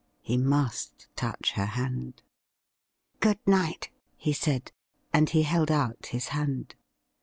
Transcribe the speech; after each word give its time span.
He 0.23 0.35
must 0.35 1.05
touch 1.15 1.51
her 1.51 1.67
hand.' 1.67 2.23
Good 3.19 3.37
night,' 3.45 3.91
he 4.17 4.33
said, 4.33 4.71
and 5.13 5.29
he 5.29 5.43
held 5.43 5.69
out 5.69 6.07
his 6.07 6.29
hand. 6.29 6.73